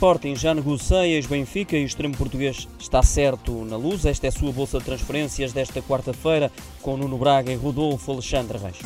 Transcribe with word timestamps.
Sporting 0.00 0.34
já 0.34 0.54
negocia 0.54 1.06
ex-Benfica 1.06 1.76
e 1.76 1.82
o 1.82 1.86
extremo 1.86 2.16
português 2.16 2.66
está 2.78 3.02
certo 3.02 3.66
na 3.66 3.76
luz. 3.76 4.06
Esta 4.06 4.28
é 4.28 4.30
a 4.30 4.32
sua 4.32 4.50
bolsa 4.50 4.78
de 4.78 4.86
transferências 4.86 5.52
desta 5.52 5.82
quarta-feira 5.82 6.50
com 6.80 6.96
Nuno 6.96 7.18
Braga 7.18 7.52
e 7.52 7.54
Rodolfo 7.54 8.10
Alexandre 8.10 8.56
Reis. 8.56 8.78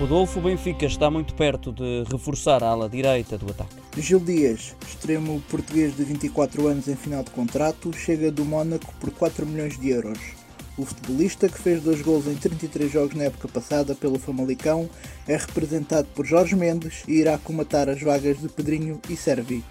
Rodolfo 0.00 0.40
Benfica 0.40 0.86
está 0.86 1.08
muito 1.08 1.32
perto 1.36 1.70
de 1.70 2.02
reforçar 2.10 2.64
a 2.64 2.70
ala 2.70 2.88
direita 2.88 3.38
do 3.38 3.48
ataque. 3.52 3.76
Gil 3.96 4.18
Dias, 4.18 4.74
extremo 4.84 5.40
português 5.48 5.96
de 5.96 6.02
24 6.02 6.66
anos 6.66 6.88
em 6.88 6.96
final 6.96 7.22
de 7.22 7.30
contrato, 7.30 7.92
chega 7.92 8.32
do 8.32 8.44
Mónaco 8.44 8.92
por 8.98 9.12
4 9.12 9.46
milhões 9.46 9.78
de 9.78 9.90
euros. 9.90 10.18
O 10.76 10.84
futebolista, 10.84 11.48
que 11.48 11.58
fez 11.58 11.82
dois 11.82 12.02
gols 12.02 12.26
em 12.26 12.34
33 12.34 12.90
jogos 12.90 13.14
na 13.14 13.24
época 13.24 13.48
passada 13.48 13.94
pelo 13.94 14.18
Famalicão, 14.18 14.88
é 15.26 15.36
representado 15.36 16.08
por 16.14 16.26
Jorge 16.26 16.56
Mendes 16.56 17.04
e 17.06 17.12
irá 17.12 17.38
comatar 17.38 17.88
as 17.88 18.02
vagas 18.02 18.40
de 18.40 18.48
Pedrinho 18.48 19.00
e 19.08 19.16
Servi. 19.16 19.62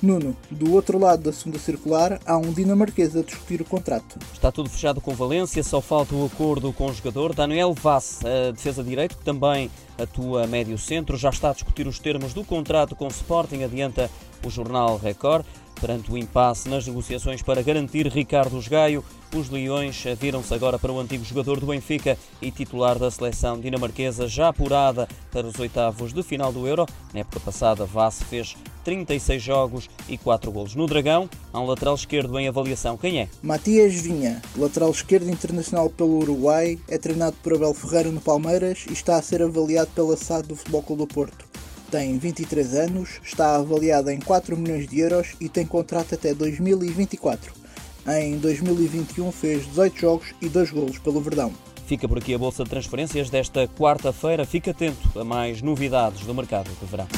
Nuno, 0.00 0.36
do 0.48 0.72
outro 0.74 0.96
lado 0.96 1.24
da 1.24 1.32
segunda 1.32 1.58
circular, 1.58 2.20
há 2.24 2.36
um 2.36 2.52
dinamarquês 2.52 3.16
a 3.16 3.22
discutir 3.22 3.60
o 3.60 3.64
contrato. 3.64 4.16
Está 4.32 4.52
tudo 4.52 4.70
fechado 4.70 5.00
com 5.00 5.12
Valência, 5.12 5.62
só 5.64 5.80
falta 5.80 6.14
o 6.14 6.24
acordo 6.24 6.72
com 6.72 6.86
o 6.86 6.92
jogador. 6.92 7.34
Daniel 7.34 7.74
Vaz, 7.74 8.20
a 8.24 8.52
defesa 8.52 8.82
de 8.82 8.90
direito, 8.90 9.16
que 9.16 9.24
também 9.24 9.68
atua 9.98 10.46
médio 10.46 10.78
centro, 10.78 11.16
já 11.16 11.30
está 11.30 11.50
a 11.50 11.52
discutir 11.52 11.88
os 11.88 11.98
termos 11.98 12.32
do 12.32 12.44
contrato 12.44 12.94
com 12.94 13.06
o 13.06 13.10
Sporting, 13.10 13.64
adianta 13.64 14.08
o 14.44 14.50
jornal 14.50 14.96
Record. 14.96 15.44
Perante 15.80 16.10
o 16.10 16.18
impasse 16.18 16.68
nas 16.68 16.86
negociações 16.86 17.40
para 17.40 17.62
garantir 17.62 18.08
Ricardo 18.08 18.60
Gaio, 18.68 19.04
os 19.34 19.48
Leões 19.48 20.02
viram-se 20.18 20.52
agora 20.52 20.78
para 20.78 20.90
o 20.90 20.98
antigo 20.98 21.24
jogador 21.24 21.60
do 21.60 21.66
Benfica 21.66 22.18
e 22.42 22.50
titular 22.50 22.98
da 22.98 23.10
seleção 23.10 23.60
dinamarquesa, 23.60 24.26
já 24.26 24.48
apurada 24.48 25.06
para 25.30 25.46
os 25.46 25.58
oitavos 25.58 26.12
de 26.12 26.22
final 26.22 26.52
do 26.52 26.66
Euro. 26.66 26.84
Na 27.14 27.20
época 27.20 27.38
passada, 27.38 27.84
Vasse 27.84 28.24
fez 28.24 28.56
36 28.84 29.40
jogos 29.42 29.90
e 30.08 30.18
4 30.18 30.50
golos. 30.50 30.74
No 30.74 30.86
Dragão, 30.86 31.28
há 31.52 31.60
um 31.60 31.66
lateral 31.66 31.94
esquerdo 31.94 32.38
em 32.38 32.48
avaliação. 32.48 32.96
Quem 32.96 33.20
é? 33.20 33.28
Matias 33.42 33.94
Vinha, 33.94 34.42
lateral 34.56 34.90
esquerdo 34.90 35.30
internacional 35.30 35.90
pelo 35.90 36.18
Uruguai, 36.18 36.78
é 36.88 36.98
treinado 36.98 37.36
por 37.42 37.54
Abel 37.54 37.74
Ferreira 37.74 38.10
no 38.10 38.20
Palmeiras 38.20 38.84
e 38.88 38.92
está 38.92 39.16
a 39.16 39.22
ser 39.22 39.42
avaliado 39.42 39.90
pela 39.94 40.16
SAD 40.16 40.48
do 40.48 40.56
Futebol 40.56 40.82
Clube 40.82 41.02
do 41.02 41.06
Porto 41.06 41.47
tem 41.90 42.18
23 42.18 42.74
anos, 42.74 43.20
está 43.22 43.56
avaliada 43.56 44.12
em 44.12 44.20
4 44.20 44.56
milhões 44.56 44.86
de 44.88 45.00
euros 45.00 45.28
e 45.40 45.48
tem 45.48 45.66
contrato 45.66 46.14
até 46.14 46.34
2024. 46.34 47.52
Em 48.06 48.38
2021 48.38 49.30
fez 49.32 49.66
18 49.66 49.98
jogos 49.98 50.34
e 50.40 50.48
2 50.48 50.70
golos 50.70 50.98
pelo 50.98 51.20
Verdão. 51.20 51.52
Fica 51.86 52.06
por 52.06 52.18
aqui 52.18 52.34
a 52.34 52.38
bolsa 52.38 52.64
de 52.64 52.70
transferências 52.70 53.30
desta 53.30 53.66
quarta-feira. 53.66 54.44
Fique 54.44 54.70
atento 54.70 55.18
a 55.18 55.24
mais 55.24 55.62
novidades 55.62 56.24
do 56.26 56.34
mercado 56.34 56.70
de 56.78 56.86
verão. 56.86 57.08